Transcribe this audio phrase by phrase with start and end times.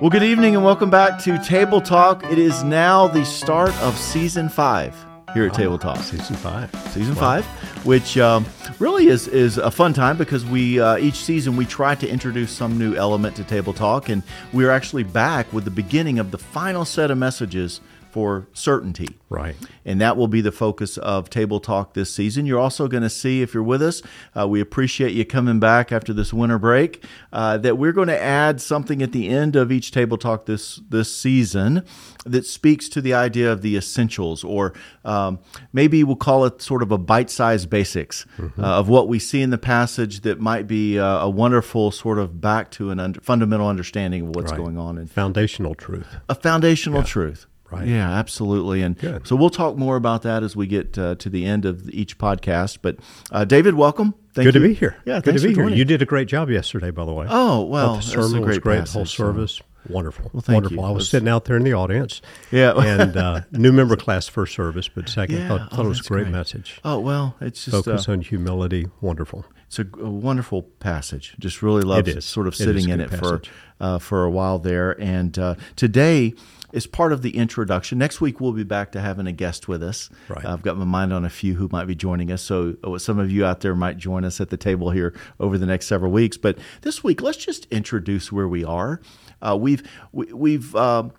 [0.00, 2.24] Well, good evening and welcome back to Table Talk.
[2.24, 4.96] It is now the start of season five
[5.34, 5.98] here at Table Talk.
[5.98, 6.74] Season five.
[6.88, 7.44] Season five,
[7.84, 8.46] which um,
[8.78, 12.50] really is is a fun time because we uh, each season we try to introduce
[12.50, 14.22] some new element to Table Talk, and
[14.54, 19.16] we are actually back with the beginning of the final set of messages for certainty.
[19.28, 19.54] Right.
[19.84, 22.46] And that will be the focus of Table Talk this season.
[22.46, 24.02] You're also going to see, if you're with us,
[24.36, 28.20] uh, we appreciate you coming back after this winter break, uh, that we're going to
[28.20, 31.84] add something at the end of each Table Talk this, this season
[32.26, 35.38] that speaks to the idea of the essentials, or um,
[35.72, 38.62] maybe we'll call it sort of a bite sized basics mm-hmm.
[38.62, 42.18] uh, of what we see in the passage that might be uh, a wonderful sort
[42.18, 44.58] of back to an under, fundamental understanding of what's right.
[44.58, 44.98] going on.
[44.98, 46.16] In, foundational truth.
[46.28, 47.06] A foundational yeah.
[47.06, 47.46] truth.
[47.70, 47.86] Right.
[47.86, 48.82] Yeah, absolutely.
[48.82, 49.26] And Good.
[49.26, 52.18] so we'll talk more about that as we get uh, to the end of each
[52.18, 52.78] podcast.
[52.82, 52.96] But
[53.30, 54.14] uh, David, welcome.
[54.34, 54.60] Thank Good you.
[54.60, 54.96] to be here.
[55.04, 55.68] Yeah, Good to be here.
[55.68, 57.26] You did a great job yesterday, by the way.
[57.28, 58.80] Oh well, the sermon was great.
[58.80, 59.54] Passage, whole service.
[59.54, 59.64] So.
[59.88, 60.30] Wonderful.
[60.32, 60.76] Well, Wonderful.
[60.76, 60.82] You.
[60.82, 62.20] I was, was sitting out there in the audience.
[62.50, 62.74] Yeah.
[62.76, 65.48] and uh, new member class first service, but second, yeah.
[65.48, 66.80] thought, thought oh, it was a great, great, message.
[66.84, 68.88] Oh well, it's just focus uh, on humility.
[69.00, 69.46] Wonderful.
[69.66, 71.34] It's a, a, wonderful passage.
[71.38, 73.48] Just really loved love sort of sitting it in it passage.
[73.48, 75.00] for uh, for a while there.
[75.00, 76.34] And uh, today
[76.72, 77.98] is part of the introduction.
[77.98, 80.10] Next week we'll be back to having a guest with us.
[80.28, 80.44] Right.
[80.44, 82.42] I've got my mind on a few who might be joining us.
[82.42, 85.58] So uh, some of you out there might join us at the table here over
[85.58, 86.36] the next several weeks.
[86.36, 89.00] But this week, let's just introduce where we are.
[89.42, 89.82] Uh, we've
[90.12, 91.12] we, have we have um,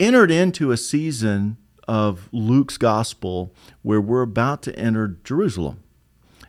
[0.00, 5.82] entered into a season of Luke's gospel where we're about to enter Jerusalem.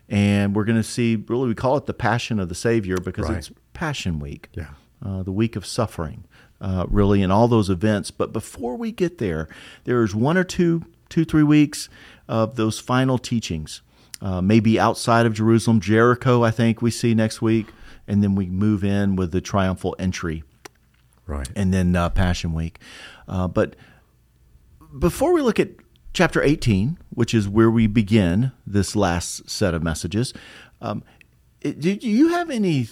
[0.09, 3.29] And we're going to see, really, we call it the Passion of the Savior because
[3.29, 3.37] right.
[3.37, 4.71] it's Passion Week, yeah.
[5.05, 6.25] Uh, the week of suffering
[6.61, 8.11] uh, really in all those events.
[8.11, 9.47] But before we get there,
[9.85, 11.89] there's one or two, two, three weeks
[12.27, 13.81] of those final teachings.
[14.21, 17.67] Uh, maybe outside of Jerusalem, Jericho, I think we see next week,
[18.07, 20.43] and then we move in with the triumphal entry,
[21.25, 21.49] right?
[21.55, 22.79] And then uh, Passion Week.
[23.27, 23.75] Uh, but
[24.97, 25.69] before we look at
[26.13, 30.33] chapter 18, which is where we begin this last set of messages,
[30.81, 31.03] um,
[31.61, 32.89] do you have any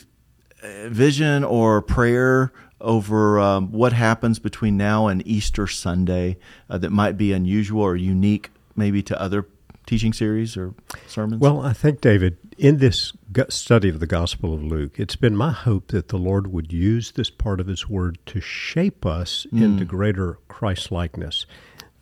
[0.64, 6.38] uh, vision or prayer over um, what happens between now and Easter Sunday
[6.70, 9.48] uh, that might be unusual or unique, maybe to other
[9.86, 10.76] teaching series or
[11.08, 11.42] sermons?
[11.42, 13.14] Well, I think, David, in this
[13.50, 17.12] study of the Gospel of Luke, it's been my hope that the Lord would use
[17.12, 19.64] this part of His Word to shape us mm.
[19.64, 21.46] into greater Christ likeness.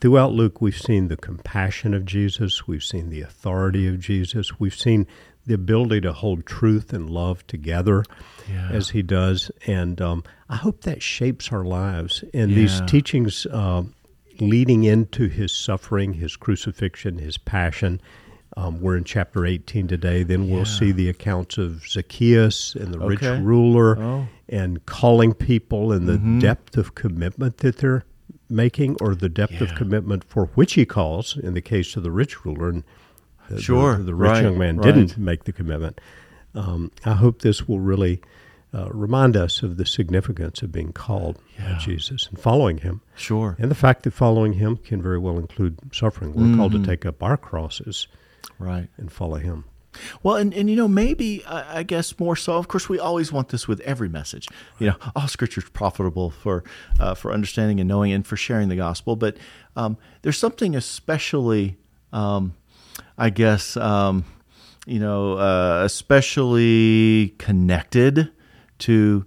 [0.01, 4.75] Throughout Luke, we've seen the compassion of Jesus, we've seen the authority of Jesus, we've
[4.75, 5.07] seen
[5.45, 8.03] the ability to hold truth and love together
[8.49, 8.69] yeah.
[8.71, 9.51] as he does.
[9.67, 12.23] And um, I hope that shapes our lives.
[12.33, 12.55] And yeah.
[12.55, 13.83] these teachings uh,
[14.39, 18.01] leading into his suffering, his crucifixion, his passion.
[18.57, 20.23] Um, we're in chapter 18 today.
[20.23, 20.63] Then we'll yeah.
[20.63, 23.07] see the accounts of Zacchaeus and the okay.
[23.07, 24.27] rich ruler oh.
[24.47, 26.39] and calling people and the mm-hmm.
[26.39, 28.03] depth of commitment that they're
[28.49, 32.11] making or the depth of commitment for which he calls in the case of the
[32.11, 32.69] rich ruler.
[32.69, 32.83] And
[33.49, 33.97] the, sure.
[33.97, 34.43] The, the rich right.
[34.43, 34.85] young man right.
[34.85, 35.99] didn't make the commitment.
[36.53, 38.21] Um, I hope this will really
[38.73, 41.73] uh, remind us of the significance of being called yeah.
[41.73, 43.01] by Jesus and following Him.
[43.15, 43.55] Sure.
[43.59, 46.33] And the fact that following Him can very well include suffering.
[46.33, 46.57] We're mm-hmm.
[46.57, 48.07] called to take up our crosses
[48.59, 48.89] right.
[48.97, 49.65] and follow Him.
[50.23, 53.31] Well, and, and you know, maybe, I, I guess more so, of course, we always
[53.31, 54.47] want this with every message.
[54.77, 56.65] You know, all scripture is profitable for,
[56.99, 59.15] uh, for understanding and knowing and for sharing the gospel.
[59.15, 59.37] But
[59.77, 61.77] um, there's something especially,
[62.11, 62.55] um,
[63.17, 64.25] I guess, um,
[64.85, 68.31] you know, uh, especially connected
[68.79, 69.25] to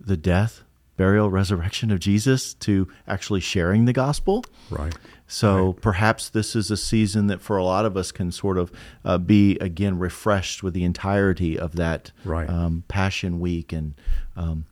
[0.00, 0.62] the death,
[0.96, 4.44] burial, resurrection of Jesus, to actually sharing the gospel.
[4.70, 4.94] Right.
[5.26, 5.80] So right.
[5.80, 8.70] perhaps this is a season that for a lot of us can sort of
[9.04, 12.48] uh, be again refreshed with the entirety of that right.
[12.50, 13.94] um, Passion Week and
[14.36, 14.66] um,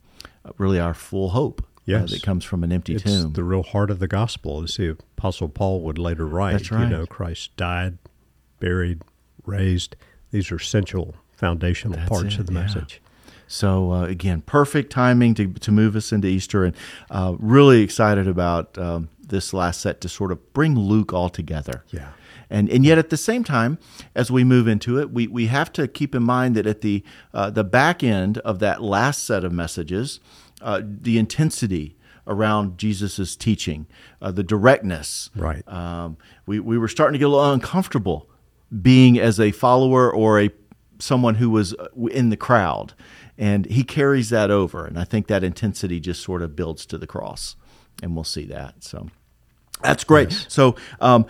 [0.57, 1.65] really our full hope.
[1.85, 2.03] Yes.
[2.03, 3.33] Uh, that comes from an empty it's tomb.
[3.33, 6.53] the real heart of the gospel, as the Apostle Paul would later write.
[6.53, 6.83] That's right.
[6.83, 7.97] You know, Christ died,
[8.61, 9.01] buried,
[9.45, 9.97] raised.
[10.31, 12.61] These are essential foundational That's parts it, of the yeah.
[12.61, 13.01] message.
[13.47, 16.75] So uh, again, perfect timing to to move us into Easter, and
[17.09, 21.83] uh, really excited about um, this last set to sort of bring Luke all together.
[21.91, 22.11] Yeah.
[22.49, 23.77] And, and yet at the same time,
[24.13, 27.03] as we move into it, we, we have to keep in mind that at the
[27.33, 30.19] uh, the back end of that last set of messages,
[30.61, 31.95] uh, the intensity
[32.27, 33.87] around Jesus' teaching,
[34.21, 35.29] uh, the directness.
[35.35, 35.67] Right.
[35.67, 38.29] Um, we, we were starting to get a little uncomfortable
[38.81, 40.49] being as a follower or a
[40.99, 42.93] someone who was uh, in the crowd.
[43.37, 44.85] And he carries that over.
[44.85, 47.55] And I think that intensity just sort of builds to the cross.
[48.03, 48.83] And we'll see that.
[48.83, 49.09] So
[49.81, 50.31] that's great.
[50.47, 51.25] So um,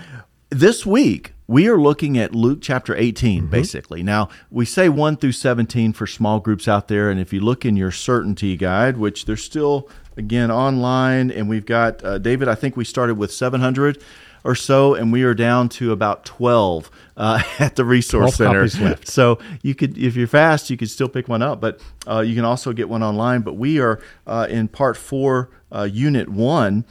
[0.50, 4.04] this week, we are looking at Luke chapter 18, basically.
[4.04, 7.10] Now, we say 1 through 17 for small groups out there.
[7.10, 11.66] And if you look in your certainty guide, which there's still, again, online, and we've
[11.66, 14.02] got, uh, David, I think we started with 700
[14.44, 18.62] or so, and we are down to about 12 uh, at the resource center.
[18.62, 19.08] left.
[19.08, 22.36] So you could, if you're fast, you could still pick one up, but uh, you
[22.36, 23.42] can also get one online.
[23.42, 26.86] But we are uh, in part four, uh, unit one,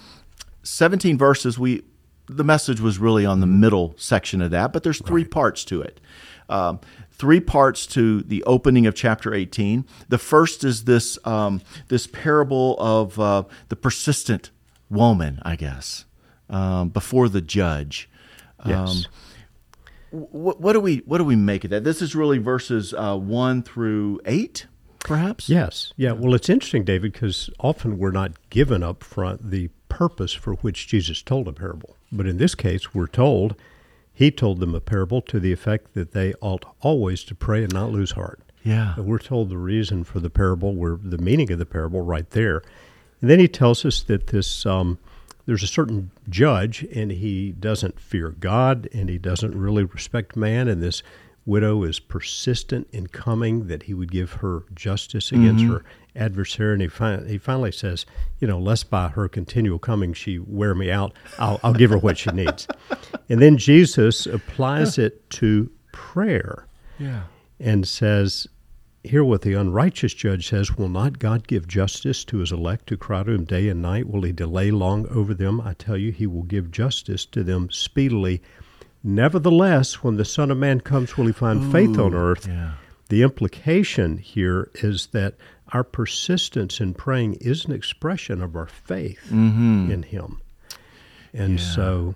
[0.62, 1.58] 17 verses.
[1.58, 1.82] We
[2.26, 5.82] the message was really on the middle section of that, but there's three parts to
[5.82, 6.00] it.
[6.49, 6.79] Um,
[7.11, 9.85] three parts to the opening of chapter 18.
[10.08, 14.50] The first is this um, this parable of uh, the persistent
[14.88, 16.05] woman, I guess,
[16.50, 18.08] um, before the judge.
[18.67, 19.06] Yes.
[20.11, 21.85] What, what do we what do we make of that?
[21.85, 24.67] This is really verses uh, one through eight,
[24.99, 25.49] perhaps.
[25.49, 25.93] Yes.
[25.97, 26.12] Yeah.
[26.12, 30.88] Well, it's interesting, David, because often we're not given up front the purpose for which
[30.88, 31.97] Jesus told a parable.
[32.12, 33.55] But in this case, we're told
[34.12, 37.73] he told them a parable to the effect that they ought always to pray and
[37.73, 38.41] not lose heart.
[38.62, 38.94] Yeah.
[38.97, 42.29] And we're told the reason for the parable, we're the meaning of the parable right
[42.31, 42.62] there.
[43.20, 44.99] And then he tells us that this um,
[45.50, 50.69] there's a certain judge, and he doesn't fear God, and he doesn't really respect man,
[50.69, 51.02] and this
[51.44, 55.73] widow is persistent in coming that he would give her justice against mm-hmm.
[55.73, 56.75] her adversary.
[56.75, 58.06] And he, fin- he finally says,
[58.38, 61.99] you know, lest by her continual coming she wear me out, I'll, I'll give her
[61.99, 62.69] what she needs.
[63.29, 66.67] And then Jesus applies it to prayer
[66.97, 67.23] Yeah.
[67.58, 68.47] and says,
[69.02, 72.97] Hear what the unrighteous judge says Will not God give justice to his elect who
[72.99, 74.08] cry to him day and night?
[74.08, 75.61] Will he delay long over them?
[75.61, 78.43] I tell you, he will give justice to them speedily.
[79.02, 82.47] Nevertheless, when the Son of Man comes, will he find faith on earth?
[82.47, 82.75] Yeah.
[83.08, 85.35] The implication here is that
[85.73, 89.91] our persistence in praying is an expression of our faith mm-hmm.
[89.91, 90.43] in him.
[91.32, 92.14] And so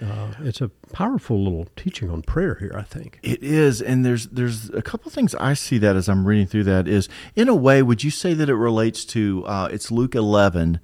[0.00, 3.18] uh, it's a powerful little teaching on prayer here, I think.
[3.22, 6.64] It is, and there's there's a couple things I see that as I'm reading through
[6.64, 7.82] that is in a way.
[7.82, 10.80] Would you say that it relates to uh, it's Luke 11,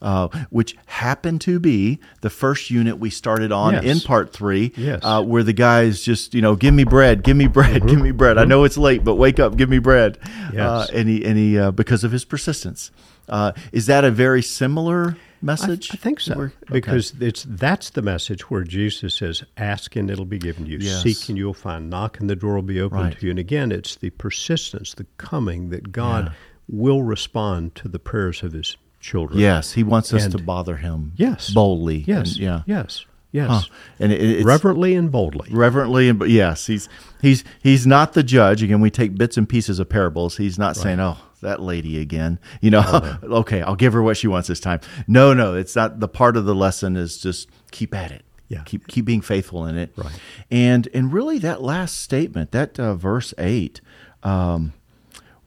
[0.00, 3.84] uh, which happened to be the first unit we started on Yes.
[3.84, 5.00] in part three, Yes.
[5.02, 8.00] uh, where the guy is just you know give me bread, give me bread, give
[8.00, 8.38] me bread.
[8.38, 10.18] I know it's late, but wake up, give me bread.
[10.20, 10.56] Mm-hmm.
[10.56, 10.62] Yes.
[10.68, 12.90] Uh, and he and he uh, because of his persistence.
[13.28, 15.90] Uh, is that a very similar message?
[15.92, 16.72] I think so We're- okay.
[16.72, 20.78] because it's that's the message where Jesus says, "Ask and it'll be given to you;
[20.80, 21.02] Yes.
[21.02, 23.18] seek and you'll find; knock and the door will be opened Right.
[23.18, 26.32] to you." And again, it's the persistence, the coming that God
[26.68, 29.40] will respond to the prayers of His children.
[29.40, 31.12] yes, he wants us And- to bother him.
[31.16, 31.50] Yes.
[31.50, 32.04] boldly.
[32.06, 32.30] Yes.
[32.32, 32.62] and- yeah.
[32.66, 33.04] Yes.
[33.32, 33.48] Yes.
[33.50, 33.60] Huh.
[33.98, 35.48] And it, it's, Reverently and boldly.
[35.50, 36.86] reverently and yes he's
[37.22, 40.76] he's he's not the judge again we take bits and pieces of parables he's not
[40.76, 44.60] saying oh that lady again you know okay i'll give her what she wants this
[44.60, 48.24] time no no it's not the part of the lesson is just keep at it
[48.48, 48.62] Yeah.
[48.64, 50.18] keep keep being faithful in it Right.
[50.50, 53.80] and and really that last statement that uh, verse 8
[54.22, 54.72] um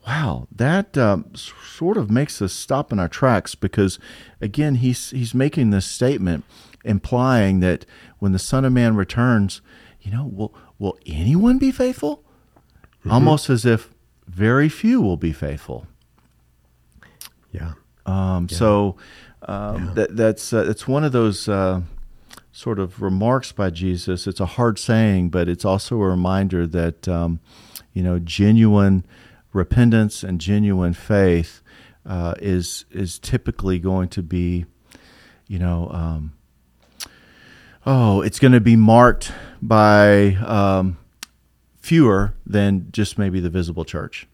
[0.08, 3.98] Wow, that um, sort of makes us stop in our tracks because,
[4.40, 6.44] again, he's he's making this statement
[6.84, 7.88] implying that
[8.20, 9.62] when the Son of Man returns,
[10.02, 12.24] you know, will will anyone be faithful?
[13.10, 13.95] Almost as if
[14.36, 15.88] very few will be faithful.
[17.52, 17.74] Yeah.
[18.06, 18.98] Um, So
[19.48, 21.82] um, that that's uh, it's one of those uh,
[22.52, 24.28] sort of remarks by Jesus.
[24.28, 27.40] It's a hard saying, but it's also a reminder that um,
[27.94, 29.06] you know genuine
[29.54, 31.62] repentance and genuine faith
[32.06, 34.66] uh, is is typically going to be,
[35.48, 35.90] you know.
[35.92, 36.34] Um,
[37.88, 39.32] Oh, it's going to be marked
[39.62, 40.98] by um,
[41.86, 44.28] fewer than just maybe the visible church.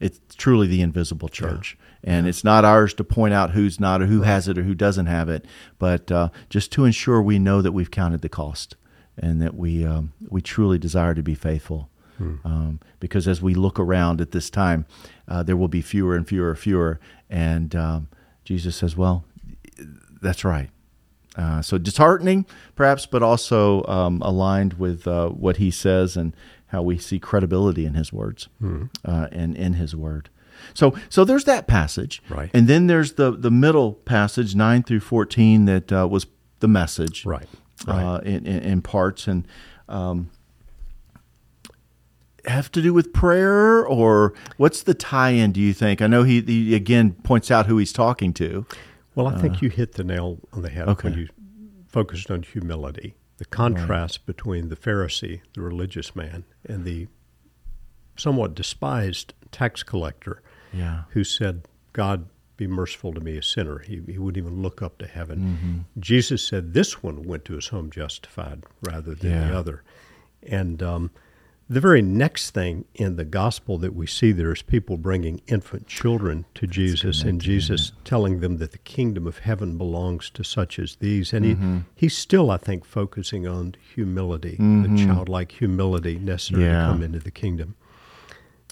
[0.00, 4.06] It's truly the invisible church, and it's not ours to point out who's not or
[4.06, 5.46] who has it or who doesn't have it,
[5.78, 8.74] but uh, just to ensure we know that we've counted the cost
[9.16, 11.88] and that we um, we truly desire to be faithful.
[12.44, 14.86] Um, because as we look around at this time,
[15.28, 17.00] uh, there will be fewer and fewer and fewer,
[17.30, 18.08] and um,
[18.44, 19.24] Jesus says, "Well,
[20.20, 20.70] that's right."
[21.36, 26.34] Uh, so disheartening, perhaps, but also um, aligned with uh, what he says and
[26.74, 28.48] how we see credibility in his words
[29.04, 30.28] uh, and in his word.
[30.74, 32.50] So, so there's that passage, Right.
[32.54, 36.26] And then there's the the middle passage, nine through fourteen, that uh, was
[36.60, 37.48] the message, Right.
[37.86, 39.46] Uh, in, in, in parts and.
[39.88, 40.30] Um,
[42.46, 46.42] have to do with prayer or what's the tie-in do you think i know he,
[46.42, 48.66] he again points out who he's talking to
[49.14, 51.08] Well, I think you hit the nail on the head Uh, okay.
[51.08, 51.28] when you
[51.86, 53.14] focused on humility.
[53.44, 57.08] The contrast between the Pharisee, the religious man, and the
[58.16, 63.80] somewhat despised tax collector yeah who said, God, be merciful to me, a sinner.
[63.80, 65.38] He, he wouldn't even look up to heaven.
[65.38, 66.00] Mm-hmm.
[66.00, 69.82] Jesus said this one went to his home justified rather than the other.
[70.42, 71.10] And um,
[71.68, 75.86] the very next thing in the gospel that we see there is people bringing infant
[75.86, 80.78] children to Jesus and Jesus telling them that the kingdom of heaven belongs to such
[80.78, 81.32] as these.
[81.32, 81.76] And Mm-hmm.
[81.94, 86.82] he, he's still, I think, focusing on humility, the childlike humility necessary Yeah.
[86.86, 87.76] to come into the kingdom.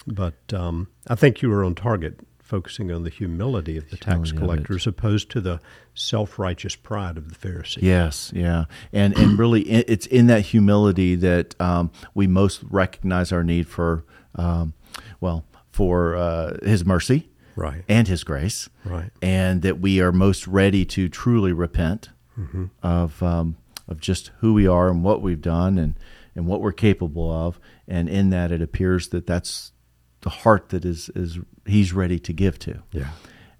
[0.06, 2.18] But um, I think you were on target,
[2.52, 4.38] focusing on the humility of the tax Humility it.
[4.66, 5.58] collector as opposed to the
[5.94, 7.80] self righteous pride of the Pharisee.
[7.80, 13.42] Yes, yeah, and and really, it's in that humility that um, we most recognize our
[13.42, 14.04] need for,
[14.34, 14.74] um,
[15.18, 17.84] well, for uh, His mercy, Right.
[17.88, 19.10] and His grace, Right.
[19.22, 22.64] and that we are most ready to truly repent Mm-hmm.
[22.82, 23.56] of um,
[23.88, 25.94] of just who we are and what we've done and
[26.34, 29.72] and what we're capable of, and in that it appears that that's
[30.22, 32.82] the heart that is is He's ready to give to.
[32.90, 33.10] Yeah.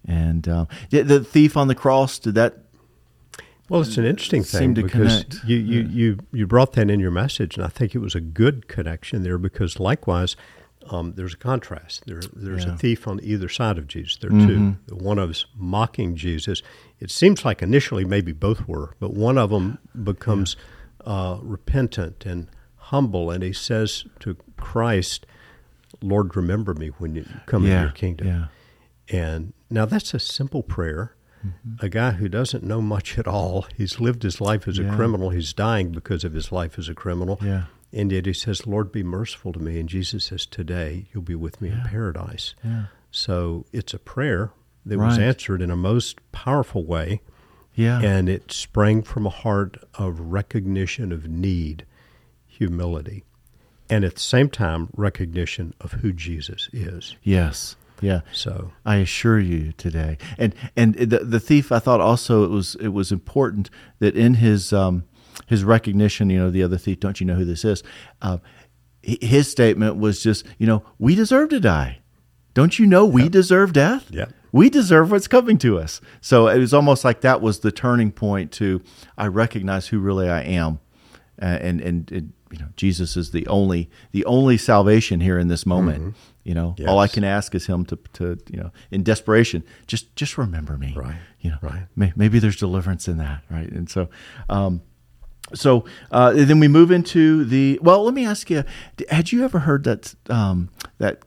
[0.04, 2.58] And uh, the, thief on the cross did that
[3.68, 5.44] Well, it's an interesting thing to because connect.
[5.48, 8.20] you, you, you, you brought that in your message, and I think it was a
[8.20, 10.34] good connection there because likewise,
[10.90, 12.02] um, there's a contrast.
[12.06, 12.70] There, there's Yeah.
[12.70, 12.74] Mm-hmm.
[12.74, 14.16] a thief on either side of Jesus.
[14.16, 14.76] There are two.
[14.90, 16.60] One of us mocking Jesus.
[16.98, 20.56] It seems like initially maybe both were, but one of them becomes
[21.06, 25.24] uh, repentant and humble, and he says to Christ,
[26.00, 28.46] "Lord, remember me when you come into Yeah, your kingdom." yeah.
[29.08, 31.14] And now that's a simple prayer.
[31.44, 31.84] Mm-hmm.
[31.84, 33.66] A guy who doesn't know much at all.
[33.76, 34.92] He's lived his life as Yeah.
[34.92, 35.30] a criminal.
[35.30, 37.38] He's dying because of his life as a criminal.
[37.42, 37.64] Yeah.
[37.92, 39.78] And yet he says, Lord, be merciful to me.
[39.80, 42.54] And Jesus says, Today you'll be with me in paradise.
[42.64, 42.84] Yeah.
[43.10, 44.52] So it's a prayer
[44.86, 47.20] that was answered in a most powerful way.
[47.74, 48.00] Yeah.
[48.00, 51.84] And it sprang from a heart of recognition of need,
[52.46, 53.24] humility,
[53.92, 57.16] and at the same time, recognition of who Jesus is.
[57.22, 57.76] yes.
[58.00, 58.22] Yeah.
[58.32, 60.18] So, I assure you today.
[60.36, 63.70] And and the the thief I thought also it was it was important
[64.00, 65.04] that in his um
[65.46, 67.84] his recognition, you know, the other thief, don't you know who this is?
[68.20, 68.38] Uh,
[69.02, 72.00] his statement was just, you know, we deserve to die.
[72.54, 74.10] Don't you know we deserve death?
[74.10, 74.32] Yep.
[74.50, 76.00] We deserve what's coming to us.
[76.20, 78.82] So it was almost like that was the turning point to
[79.16, 80.80] I recognize who really I am.
[81.38, 85.64] And, and and you know Jesus is the only the only salvation here in this
[85.66, 86.14] moment.
[86.44, 90.14] You know, all I can ask is Him to to you know in desperation just
[90.16, 90.92] just remember me.
[90.96, 91.16] Right.
[91.40, 91.58] You know.
[91.62, 91.86] Right.
[91.96, 93.42] May, maybe there's deliverance in that.
[93.50, 93.70] Right.
[93.70, 94.08] And so.
[94.48, 94.82] Um,
[95.54, 98.04] so uh, then we move into the well.
[98.04, 98.64] Let me ask you:
[99.10, 101.22] Had you ever heard that um, that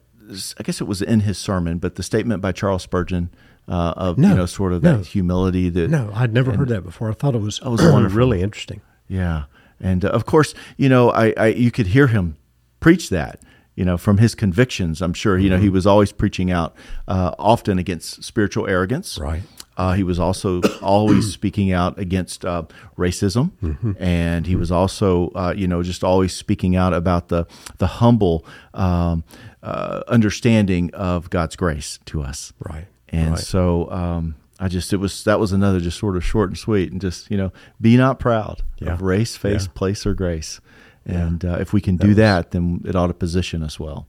[0.58, 3.30] I guess it was in his sermon, but the statement by Charles Spurgeon
[3.68, 4.98] uh, of No, you know sort of no.
[4.98, 7.10] that humility that no, I'd never heard that before.
[7.10, 7.82] I thought it was, I was
[8.14, 8.82] really interesting.
[9.08, 9.44] yeah,
[9.90, 12.36] and uh, of course, you know, I, I you could hear him
[12.80, 13.40] preach that,
[13.76, 15.02] you know, from his convictions.
[15.02, 15.64] I'm sure, you know, Mm-hmm.
[15.64, 16.72] he was always preaching out
[17.08, 19.18] uh, often against spiritual arrogance.
[19.20, 19.44] Right.
[19.78, 22.64] Uh, he was also always speaking out against uh,
[22.98, 23.92] racism, Mm-hmm.
[24.00, 27.46] and he was also, uh, you know, just always speaking out about the
[27.78, 29.24] the humble um,
[29.64, 32.54] uh, understanding of God's grace to us.
[32.60, 32.88] Right.
[33.10, 33.40] And right.
[33.40, 36.92] so um, I just it was that was another just sort of short and sweet
[36.92, 38.94] and just you know be not proud Yeah.
[38.94, 39.72] of race, face, Yeah.
[39.74, 40.62] place, or grace.
[41.06, 44.08] And uh, if we can do that, then it ought to position us well.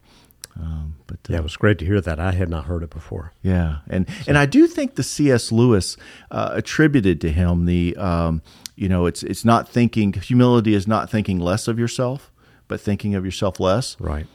[0.58, 2.18] Um, but uh, yeah, it was great to hear that.
[2.18, 3.32] I had not heard it before.
[3.42, 5.52] yeah, and and I do think the C.S.
[5.52, 5.98] Lewis
[6.30, 8.40] uh, attributed to him the um,
[8.76, 12.32] you know it's it's not thinking humility is not thinking less of yourself,
[12.68, 13.96] but thinking of yourself less.
[14.00, 14.26] Right.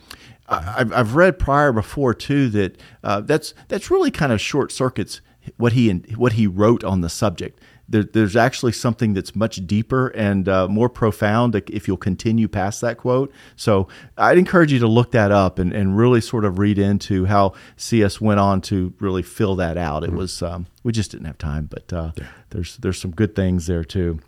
[0.47, 4.71] I- I've, I've read prior before too that uh, that's that's really kind of short
[4.71, 5.21] circuits
[5.57, 7.59] what he what he wrote on the subject.
[7.87, 12.79] There, there's actually something that's much deeper and uh, more profound if you'll continue past
[12.81, 13.33] that quote.
[13.57, 17.25] So I'd encourage you to look that up and, and really sort of read into
[17.25, 18.21] how C.S.
[18.21, 20.05] went on to really fill that out.
[20.05, 22.11] It was um, we just didn't have time, but uh,
[22.51, 24.19] there's there's some good things there too.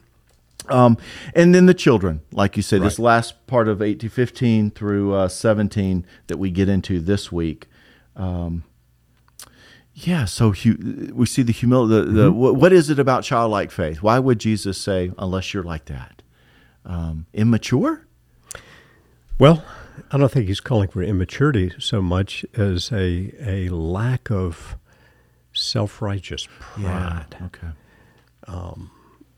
[0.69, 0.97] Um,
[1.35, 5.13] and then the children, like you said, this last part of 8 to 15 through
[5.13, 7.67] uh, 17 that we get into this week.
[8.15, 8.63] Um,
[9.95, 12.11] yeah, so hu- we see the humility.
[12.11, 14.01] The, the, what, what is it about childlike faith?
[14.01, 16.21] Why would Jesus say, unless you're like that?
[16.85, 18.05] Um, immature?
[19.39, 19.63] Well,
[20.11, 24.77] I don't think he's calling for immaturity so much as a a lack of
[25.53, 27.67] self righteous pride, Okay.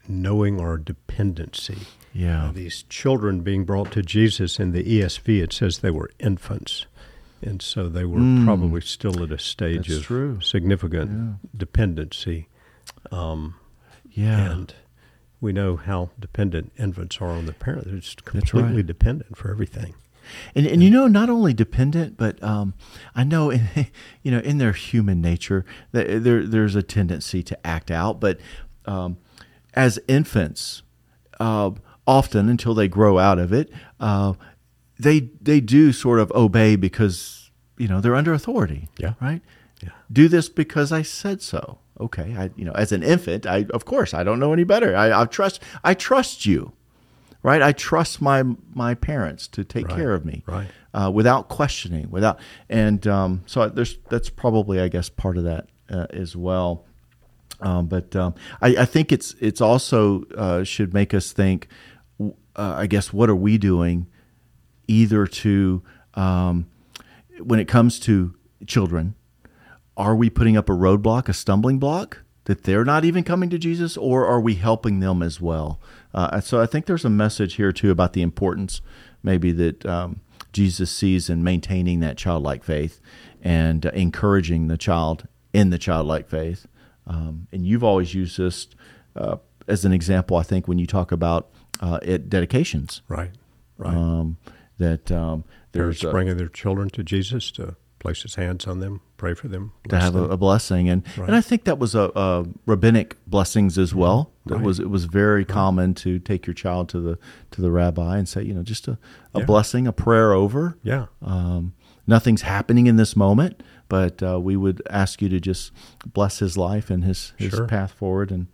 [0.08, 1.78] knowing our dependency.
[2.14, 2.46] Yeah.
[2.48, 6.86] Uh, these children being brought to Jesus in the ESV, it says they were infants.
[7.42, 9.88] And so they were probably still at a stage.
[9.88, 10.42] That's of true.
[10.42, 12.48] significant dependency.
[14.12, 14.52] Yeah.
[14.52, 14.74] And
[15.42, 17.88] we know how dependent infants are on their parents.
[17.88, 18.86] They're just completely right.
[18.88, 19.94] dependent for everything.
[20.56, 22.74] And and you know, not only dependent, but um,
[23.14, 23.70] I know in
[24.24, 28.20] you know in their human nature there there's a tendency to act out.
[28.20, 28.40] But
[28.86, 29.18] um,
[29.76, 30.82] as infants,
[31.40, 31.72] uh,
[32.08, 34.34] often until they grow out of it, uh,
[35.00, 38.90] they they do sort of obey because you know they're under authority.
[38.98, 39.14] Yeah.
[39.22, 39.42] Right.
[39.82, 39.90] Yeah.
[40.12, 41.80] Do this because I said so.
[42.00, 42.36] Okay.
[42.38, 44.96] I you know as an infant, I of course I don't know any better.
[44.96, 46.74] I, I trust I trust you
[47.46, 47.62] right?
[47.62, 50.68] I trust my my parents to take Right, care of me, right.
[50.96, 55.68] Uh, without questioning, without, and um, so there's that's probably I guess part of that
[55.90, 56.86] uh, as well.
[57.62, 58.34] Um, but um,
[58.64, 61.68] I, I think it's it's also uh, should make us think.
[62.20, 64.08] Uh, I guess what are we doing,
[64.88, 65.82] either to
[66.14, 66.68] um,
[67.40, 69.16] when it comes to children,
[69.98, 73.58] are we putting up a roadblock, a stumbling block that they're not even coming to
[73.58, 75.80] Jesus, or are we helping them as well?
[76.14, 78.82] Uh, so I think there's a message here too about the importance,
[79.24, 80.22] maybe that um,
[80.54, 83.02] Jesus sees in maintaining that childlike faith
[83.42, 86.68] and uh, encouraging the child in the childlike faith.
[87.08, 88.68] Um, and you've always used this
[89.16, 89.38] uh,
[89.68, 91.50] as an example, I think, when you talk about
[91.82, 93.02] uh, it dedications.
[93.08, 93.32] Right.
[93.78, 93.94] Right.
[93.94, 94.38] Um,
[94.78, 99.02] that um, there's a- bringing their children to Jesus to place his hands on them,
[99.18, 100.32] pray for them, to have a, them.
[100.32, 101.28] a blessing, and Right.
[101.28, 104.32] and I think that was a, a rabbinic blessings as well.
[104.46, 104.64] That Right.
[104.64, 107.18] was it was very common to take your child to the
[107.52, 109.00] to the rabbi and say, you know, just a,
[109.34, 109.46] a Yeah.
[109.46, 110.78] blessing, a prayer over.
[110.84, 111.06] yeah.
[111.24, 111.74] Um,
[112.06, 115.72] nothing's happening in this moment, but uh, we would ask you to just
[116.06, 117.66] bless his life and his his Sure.
[117.66, 118.48] path forward, and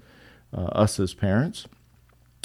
[0.55, 1.67] uh, us as parents.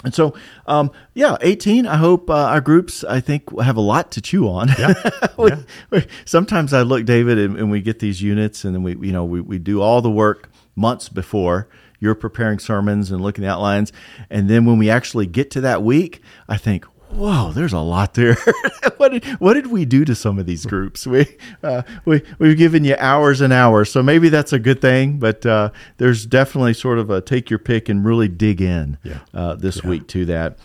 [0.04, 0.34] And so,
[0.66, 1.86] um, yeah, 18.
[1.86, 4.68] I hope uh, our groups, I think, have a lot to chew on.
[4.78, 4.94] Yeah.
[5.38, 5.62] We- Yeah.
[5.90, 9.12] we- sometimes I look, David, and, and we get these units, and then we, you
[9.12, 11.68] know, we, we do all the work months before.
[11.98, 13.90] You're preparing sermons and looking at outlines,
[14.28, 18.14] and then when we actually get to that week, I think, whoa, there's a lot
[18.14, 18.36] there.
[18.96, 21.06] what did what did we do to some of these groups?
[21.06, 21.26] We
[21.62, 25.18] uh, we we've given you hours and hours, so maybe that's a good thing.
[25.18, 29.18] But uh, there's definitely sort of a take your pick and really dig in Yeah.
[29.34, 29.90] uh, this Yeah.
[29.90, 30.58] week to that.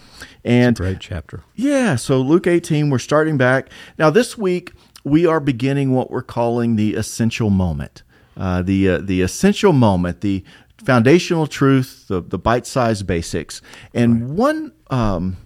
[0.44, 1.42] And Great chapter.
[1.56, 3.70] yeah, so Luke 18, we're starting back.
[4.00, 8.02] Now, this week, we are beginning what we're calling the essential moment.
[8.36, 10.44] Uh, the, uh, the essential moment, the
[10.84, 13.62] foundational truth, the, the bite sized basics.
[13.94, 15.38] And one, um,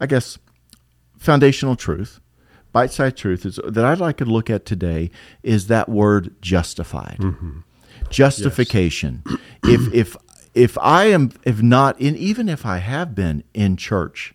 [0.00, 0.38] I guess,
[1.18, 2.20] foundational truth,
[2.72, 5.10] bite sized truth is, that I'd like to look at today
[5.42, 7.18] is that word justified.
[7.20, 7.60] Mm-hmm.
[8.10, 9.24] Justification.
[9.64, 10.16] if, if,
[10.54, 14.34] if I am, if not, in, even if I have been in church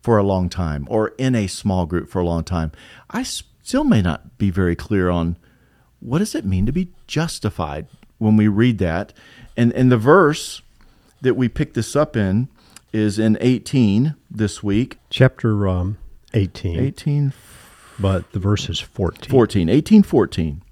[0.00, 2.72] for a long time or in a small group for a long time,
[3.10, 5.36] I still may not be very clear on
[6.00, 7.86] what does it mean to be justified
[8.18, 9.12] when we read that.
[9.56, 10.62] And, and the verse
[11.20, 12.48] that we pick this up in
[12.92, 14.98] is in 18 this week.
[15.10, 15.98] Chapter um,
[16.34, 17.32] 18, 18,
[17.98, 19.30] but the verse is 14.
[19.30, 20.62] 14, 18, 14.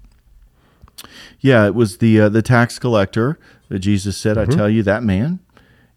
[1.39, 5.03] Yeah, it was the uh, the tax collector that Jesus said, "I tell you, that
[5.03, 5.39] man,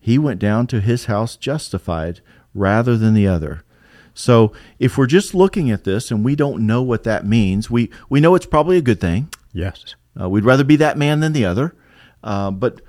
[0.00, 2.20] he went down to his house justified
[2.54, 3.62] rather than the other."
[4.14, 7.90] So, if we're just looking at this and we don't know what that means, we
[8.08, 9.28] we know it's probably a good thing.
[9.52, 9.94] Yes.
[10.18, 11.74] Uh, we'd rather be that man than the other.
[12.22, 12.80] Uh, but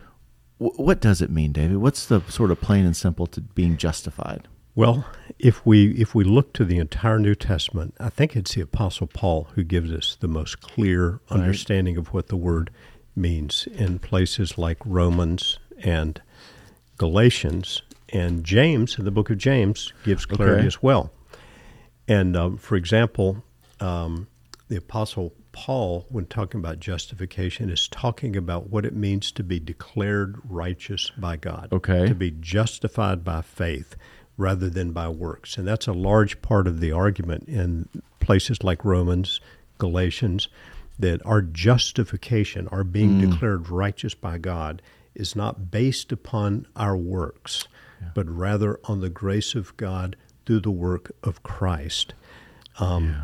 [0.57, 1.77] what does it mean, David?
[1.77, 4.47] What's the sort of plain and simple to being justified?
[4.73, 5.05] Well,
[5.39, 9.07] if we if we look to the entire New Testament, I think it's the Apostle
[9.07, 12.69] Paul who gives us the most clear understanding of what the word
[13.15, 16.21] means in places like Romans and
[16.97, 20.67] Galatians, and James in the book of James gives clarity Okay.
[20.67, 21.11] as well.
[22.07, 23.43] And um, for example,
[23.79, 24.27] um,
[24.67, 29.57] the Apostle Paul, when talking about justification, is talking about what it means to be
[29.57, 31.69] declared righteous by God.
[31.71, 32.07] Okay.
[32.09, 33.95] To be justified by faith
[34.37, 35.57] rather than by works.
[35.57, 37.87] And that's a large part of the argument in
[38.19, 39.39] places like Romans,
[39.77, 40.49] Galatians,
[40.99, 44.81] that our justification, our being declared righteous by God,
[45.13, 47.69] is not based upon our works,
[48.13, 52.13] but rather on the grace of God through the work of Christ.
[52.77, 53.15] Um,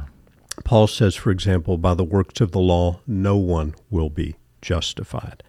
[0.63, 5.43] Paul says, for example, by the works of the law, no one will be justified.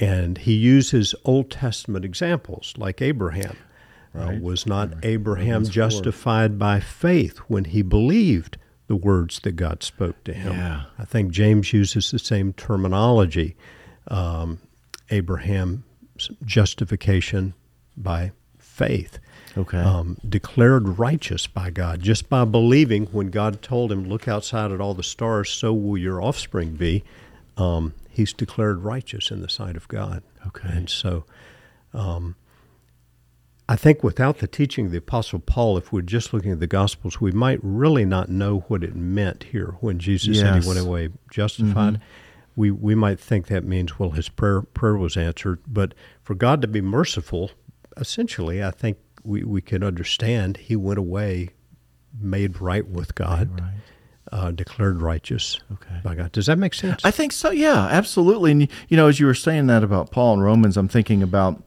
[0.00, 3.56] And he uses Old Testament examples like Abraham.
[4.14, 10.24] Uh, was not Abraham justified by faith when he believed the words that God spoke
[10.24, 10.52] to him?
[10.52, 10.84] Yeah.
[10.98, 13.56] I think James uses the same terminology.
[14.08, 14.58] Um,
[15.10, 15.82] Abraham's
[16.44, 17.52] justification
[17.96, 19.18] by faith
[19.56, 19.78] Okay.
[19.78, 24.80] um, declared righteous by God just by believing when God told him, Look outside at
[24.80, 27.04] all the stars, so will your offspring be.
[27.56, 30.22] Um, he's declared righteous in the sight of God.
[30.46, 30.68] Okay.
[30.68, 31.24] And so
[31.94, 32.36] um,
[33.68, 36.66] I think without the teaching of the Apostle Paul, if we're just looking at the
[36.66, 40.78] Gospels, we might really not know what it meant here when Jesus said he went
[40.80, 42.00] away justified.
[42.54, 46.62] We we might think that means well his prayer prayer was answered, but for God
[46.62, 47.50] to be merciful,
[47.96, 51.50] essentially, I think we, we can understand he went away,
[52.18, 53.70] made right with God, Right.
[54.32, 56.00] uh, declared righteous Okay.
[56.02, 56.32] by God.
[56.32, 57.04] Does that make sense?
[57.04, 57.50] I think so.
[57.50, 58.52] Yeah, absolutely.
[58.52, 61.62] And you know, as you were saying that about Paul in Romans, I'm thinking about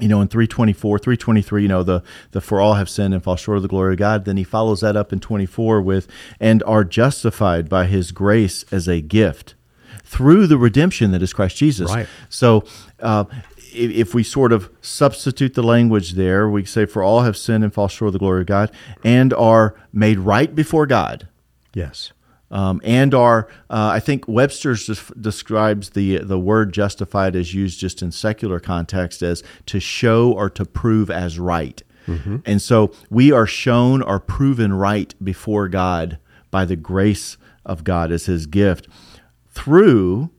[0.00, 3.36] you know in 324 323 you know the the for all have sinned and fall
[3.36, 6.08] short of the glory of god then he follows that up in 24 with
[6.40, 9.54] and are justified by his grace as a gift
[10.02, 12.08] through the redemption that is christ jesus Right.
[12.28, 12.64] so
[12.98, 13.26] uh,
[13.74, 17.72] if, we sort of substitute the language there we say for all have sinned and
[17.72, 18.70] fall short of the glory of god
[19.02, 21.28] and are made right before god
[21.74, 22.12] yes.
[22.50, 27.80] um, and are uh, I think Webster's des- describes the the word justified as used
[27.80, 31.82] just in secular context as to show or to prove as right.
[32.44, 36.18] And so we are shown or proven right before God
[36.50, 38.88] by the grace of God as His gift
[39.50, 40.30] through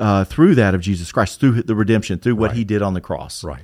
[0.00, 3.00] uh, through that of Jesus Christ, through the redemption, through what He did on the
[3.00, 3.44] cross.
[3.44, 3.62] Right.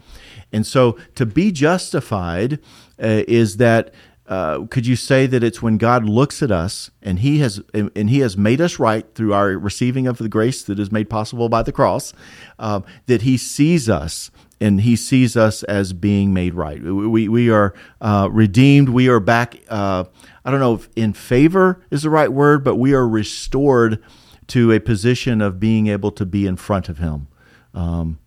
[0.53, 2.61] And so to be justified
[3.03, 3.92] uh, is that
[4.29, 7.90] uh, could you say that it's when God looks at us and he has and,
[7.94, 11.09] and he has made us right through our receiving of the grace that is made
[11.09, 12.12] possible by the cross
[12.59, 16.83] um, that he sees us and he sees us as being made right.
[16.83, 18.88] We, we are uh, redeemed.
[18.88, 19.57] We are back.
[19.68, 20.05] Uh,
[20.44, 24.03] I don't know if in favor is the right word, but we are restored
[24.49, 27.29] to a position of being able to be in front of him.
[27.75, 28.19] Um,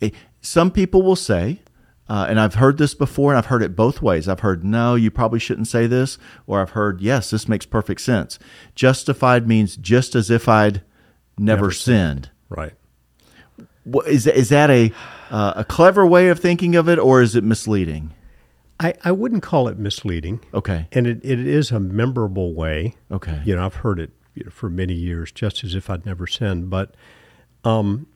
[0.00, 1.60] Eh, some people will say,
[2.08, 4.28] uh, and I've heard this before, and I've heard it both ways.
[4.28, 8.00] I've heard, no, you probably shouldn't say this, or I've heard, yes, this makes perfect
[8.00, 8.38] sense.
[8.74, 10.82] Justified means just as if I'd
[11.38, 12.30] never, Never sinned.
[12.48, 12.74] Right.
[13.84, 14.92] What, is, is that a,
[15.30, 18.12] uh, a clever way of thinking of it, or is it misleading?
[18.78, 20.40] I, I wouldn't call it misleading.
[20.52, 20.86] Okay.
[20.92, 22.94] And it, it is a memorable way.
[23.10, 23.40] Okay.
[23.44, 26.26] You know, I've heard it you know, for many years, just as if I'd never
[26.26, 26.70] sinned.
[26.70, 26.94] But
[27.64, 28.06] um,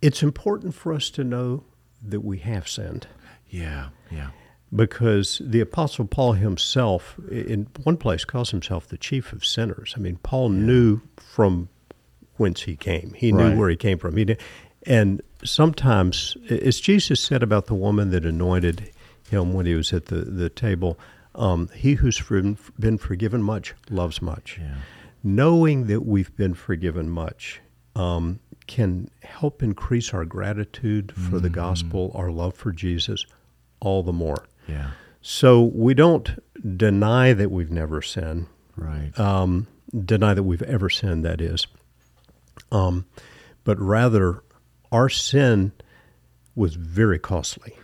[0.00, 1.64] it's important for us to know
[2.04, 3.06] that we have sinned
[3.48, 3.88] Yeah.
[4.10, 4.30] Yeah.
[4.74, 9.94] because the Apostle Paul himself, in one place, calls himself the chief of sinners.
[9.96, 11.68] I mean, Paul knew from
[12.36, 14.16] whence he came, he knew where he came from.
[14.16, 14.40] He did,
[14.84, 18.90] and sometimes, as Jesus said about the woman that anointed
[19.30, 20.98] him when he was at the, the table,
[21.34, 22.20] um, he who's
[22.78, 24.58] been forgiven much loves much.
[24.60, 24.74] Yeah.
[25.24, 27.60] Knowing that we've been forgiven much
[27.94, 33.24] um, can help increase our gratitude for the gospel, our love for Jesus,
[33.80, 34.44] all the more.
[34.68, 34.90] Yeah.
[35.20, 36.28] So we don't
[36.76, 39.16] deny that we've never sinned, Right.
[39.18, 39.68] um,
[40.04, 41.66] deny that we've ever sinned, that is,
[42.72, 43.06] um,
[43.64, 44.42] but rather
[44.90, 45.72] our sin
[46.54, 47.74] was very costly.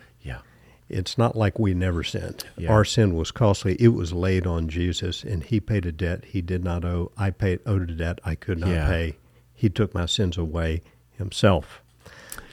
[0.88, 0.98] Yeah.
[0.98, 2.44] It's not like we never sinned.
[2.57, 2.72] Yeah.
[2.72, 3.77] Our sin was costly.
[3.81, 7.12] It was laid on Jesus, and He paid a debt He did not owe.
[7.16, 8.87] I paid owed a debt I could not Yeah.
[8.88, 9.16] pay.
[9.55, 11.83] He took my sins away Himself.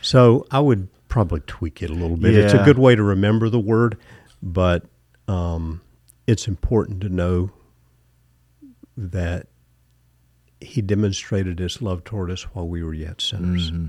[0.01, 2.35] So I would probably tweak it a little bit.
[2.35, 3.97] It's a good way to remember the word,
[4.43, 4.83] but
[5.27, 5.81] um,
[6.27, 7.51] it's important to know
[8.97, 9.47] that
[10.61, 13.71] He demonstrated His love toward us while we were yet sinners.
[13.71, 13.87] Mm-hmm.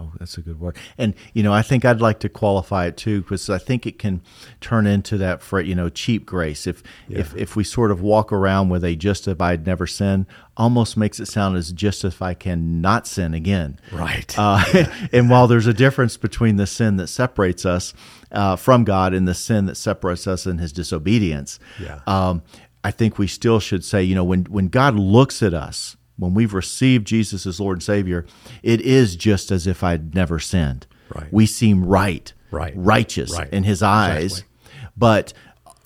[0.00, 0.76] Oh, that's a good word.
[0.96, 3.98] And you know, I think I'd like to qualify it too, because I think it
[3.98, 4.22] can
[4.60, 6.66] turn into that for you know cheap grace.
[6.68, 10.26] If if if we sort of walk around with a just if I'd never sin,
[10.56, 13.80] almost makes it sound as just if I can not sin again.
[13.92, 14.32] Right.
[14.38, 14.62] Uh,
[15.12, 17.92] and while there's a difference between the sin that separates us
[18.30, 22.00] uh, from God and the sin that separates us in His disobedience, Yeah.
[22.06, 22.42] um,
[22.84, 26.34] I think we still should say, you know, when when God looks at us, when
[26.34, 28.26] we've received Jesus as Lord and Savior,
[28.62, 30.86] it is just as if I'd never sinned.
[31.14, 31.32] Right.
[31.32, 32.72] We seem right, Right.
[32.76, 33.48] righteous Right.
[33.52, 34.24] in His eyes.
[34.40, 34.48] Exactly.
[34.96, 35.32] But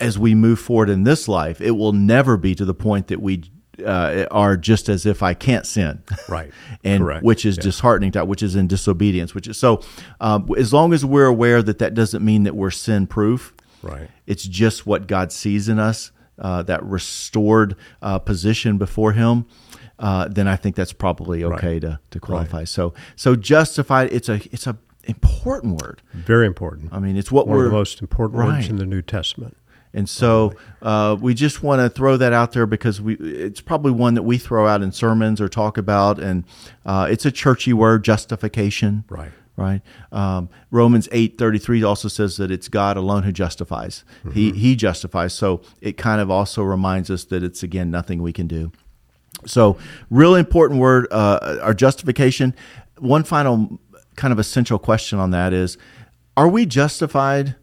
[0.00, 3.20] as we move forward in this life, it will never be to the point that
[3.22, 3.44] we
[3.84, 6.02] uh, are just as if I can't sin.
[6.28, 6.50] Right.
[6.84, 7.24] and Correct.
[7.24, 7.62] which is Yeah.
[7.64, 9.80] disheartening to which is in disobedience which is so
[10.20, 14.08] um, as long as we're aware that that doesn't mean that we're sin proof Right.
[14.26, 19.46] it's just what god sees in us uh, that restored uh, position before him
[19.98, 21.80] uh, then i think that's probably okay Right.
[21.82, 26.92] to, to qualify so so justified it's a it's a important word Very important.
[26.92, 28.54] i mean it's what One we're of the most important Right.
[28.56, 29.56] words in the New Testament.
[29.92, 33.90] and so uh, we just want to throw that out there because we it's probably
[33.92, 36.44] one that we throw out in sermons or talk about, and
[36.86, 39.04] uh, it's a churchy word, justification.
[39.10, 39.32] Right.
[39.54, 39.82] Right.
[40.10, 44.02] Um, Romans eight thirty three also says that it's God alone who justifies.
[44.32, 45.34] He He justifies.
[45.34, 48.72] So it kind of also reminds us that it's again nothing we can do.
[49.46, 49.76] So,
[50.10, 52.54] really important word, uh, our justification.
[52.98, 53.80] One final
[54.16, 55.78] kind of essential question on that is
[56.36, 57.56] are we justified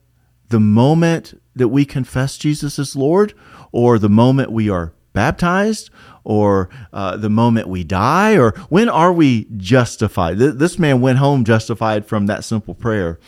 [0.50, 3.34] the moment that we confess Jesus as Lord,
[3.72, 5.90] or the moment we are baptized,
[6.24, 10.38] or uh, the moment we die, or when are we justified?
[10.38, 13.20] This man went home justified from that simple prayer.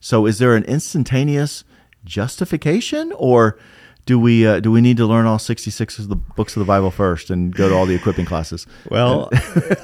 [0.00, 1.64] So, is there an instantaneous
[2.04, 3.58] justification, or
[4.10, 6.66] do we uh, do we need to learn all 66 of the books of the
[6.66, 8.66] Bible first and go to all the equipping classes?
[8.90, 9.28] Well,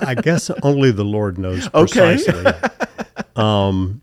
[0.00, 2.44] I guess only the Lord knows precisely.
[2.44, 2.68] Okay.
[3.36, 4.02] um,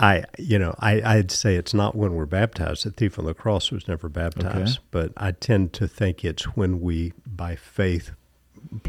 [0.00, 2.84] I, you know, I, I'd say it's not when we're baptized.
[2.84, 4.86] The thief on the cross was never baptized, okay.
[4.90, 8.10] but I tend to think it's when we, by faith,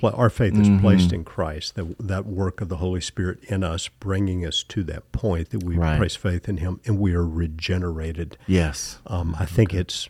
[0.04, 0.80] our faith is mm-hmm.
[0.80, 1.76] placed in Christ.
[1.76, 5.64] That that work of the Holy Spirit in us, bringing us to that point that
[5.64, 5.98] we right.
[5.98, 8.38] place faith in Him, and we are regenerated.
[8.48, 10.10] Yes, um, I think it's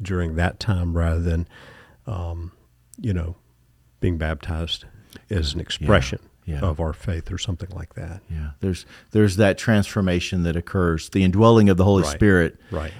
[0.00, 1.48] during that time rather than,
[2.06, 2.52] um,
[3.00, 3.36] you know,
[4.00, 4.84] being baptized
[5.30, 6.20] as an expression.
[6.22, 6.60] Yeah yeah.
[6.60, 8.22] of our faith or something like that.
[8.30, 12.12] Yeah, there's there's that transformation that occurs, the indwelling of the Holy right.
[12.12, 12.56] Spirit.
[12.70, 12.92] Right.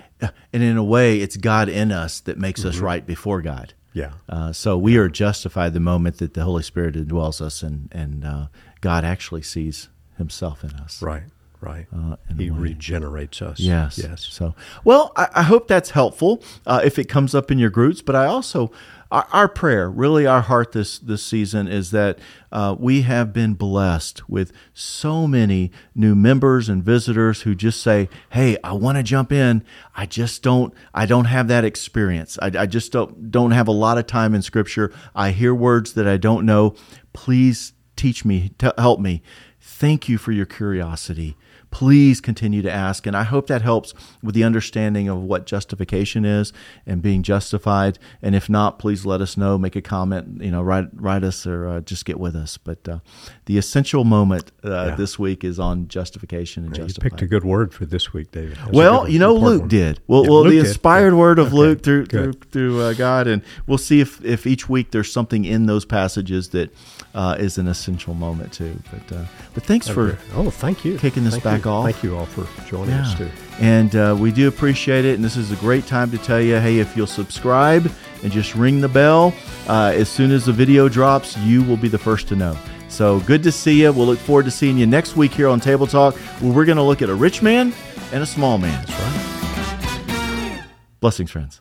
[0.52, 2.70] And in a way, it's God in us that makes mm-hmm.
[2.70, 3.74] us right before God.
[3.92, 4.12] Yeah.
[4.28, 8.24] Uh, so we are justified the moment that the Holy Spirit indwells us, and and
[8.24, 8.46] uh,
[8.80, 11.02] God actually sees Himself in us.
[11.02, 11.24] Right.
[11.60, 11.86] Right.
[11.92, 13.58] Uh, he regenerates us.
[13.58, 13.98] Yes.
[13.98, 14.24] Yes.
[14.30, 18.00] So, well, I, I hope that's helpful uh, if it comes up in your groups.
[18.00, 18.70] But I also
[19.10, 22.18] our, our, prayer, really our heart this, this season is that
[22.52, 28.08] uh, we have been blessed with so many new members and visitors who just say,
[28.30, 29.64] Hey, I want to jump in.
[29.96, 32.38] I just don't, I don't have that experience.
[32.42, 34.92] I, I just don't, don't have a lot of time in scripture.
[35.14, 36.74] I hear words that I don't know.
[37.12, 39.22] Please teach me, t- help me.
[39.60, 41.36] Thank you for your curiosity
[41.70, 43.06] please continue to ask.
[43.06, 46.52] And I hope that helps with the understanding of what justification is
[46.86, 47.98] and being justified.
[48.22, 51.46] And if not, please let us know, make a comment, you know, write, write us
[51.46, 52.56] or uh, just get with us.
[52.56, 52.98] But uh,
[53.46, 54.94] the essential moment uh, yeah.
[54.94, 57.04] this week is on justification and yeah, justified.
[57.04, 58.56] You picked a good word for this week, David.
[58.56, 59.68] That's well, good, you know, Luke one.
[59.68, 60.00] did.
[60.06, 61.16] Well, yeah, well Luke the inspired did.
[61.16, 61.56] word of okay.
[61.56, 63.26] Luke through, through, through uh, God.
[63.26, 66.72] And we'll see if, if each week there's something in those passages that
[67.14, 68.78] uh, is an essential moment too.
[68.90, 70.16] But, uh, but thanks okay.
[70.16, 70.98] for oh, thank you.
[70.98, 71.70] kicking this thank back you.
[71.70, 71.84] off.
[71.84, 73.02] Thank you all for joining yeah.
[73.02, 73.30] us too.
[73.60, 75.14] And uh, we do appreciate it.
[75.14, 77.90] And this is a great time to tell you hey, if you'll subscribe
[78.22, 79.34] and just ring the bell,
[79.68, 82.56] uh, as soon as the video drops, you will be the first to know.
[82.88, 83.92] So good to see you.
[83.92, 86.76] We'll look forward to seeing you next week here on Table Talk, where we're going
[86.78, 87.72] to look at a rich man
[88.12, 88.84] and a small man.
[88.86, 90.64] That's right.
[91.00, 91.60] Blessings, friends.